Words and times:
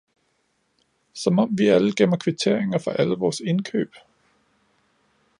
Som 1.23 1.39
om 1.39 1.55
vi 1.55 1.67
alle 1.69 1.93
gemmer 1.99 2.17
kvitteringer 2.23 2.77
for 2.79 2.91
alle 2.91 3.17
vores 3.19 3.39
indkøb! 3.39 3.95